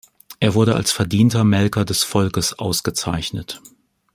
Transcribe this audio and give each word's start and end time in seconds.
Er 0.39 0.55
wurde 0.55 0.73
als 0.75 0.91
„Verdienter 0.91 1.43
Melker 1.43 1.85
des 1.85 2.01
Volkes“ 2.03 2.57
ausgezeichnet. 2.57 3.61